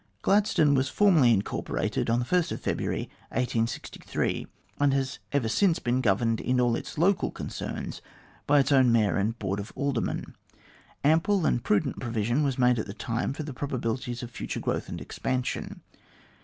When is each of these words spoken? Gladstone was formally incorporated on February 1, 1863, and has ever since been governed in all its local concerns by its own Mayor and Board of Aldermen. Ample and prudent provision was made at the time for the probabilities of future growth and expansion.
Gladstone 0.23 0.73
was 0.73 0.89
formally 0.89 1.31
incorporated 1.31 2.09
on 2.09 2.23
February 2.23 3.01
1, 3.29 3.39
1863, 3.43 4.47
and 4.79 4.95
has 4.95 5.19
ever 5.31 5.47
since 5.47 5.77
been 5.77 6.01
governed 6.01 6.41
in 6.41 6.59
all 6.59 6.75
its 6.75 6.97
local 6.97 7.29
concerns 7.29 8.01
by 8.47 8.57
its 8.59 8.71
own 8.71 8.91
Mayor 8.91 9.17
and 9.17 9.37
Board 9.37 9.59
of 9.59 9.71
Aldermen. 9.75 10.35
Ample 11.03 11.45
and 11.45 11.63
prudent 11.63 11.99
provision 11.99 12.41
was 12.41 12.57
made 12.57 12.79
at 12.79 12.87
the 12.87 12.95
time 12.95 13.31
for 13.31 13.43
the 13.43 13.53
probabilities 13.53 14.23
of 14.23 14.31
future 14.31 14.59
growth 14.59 14.89
and 14.89 14.99
expansion. 14.99 15.81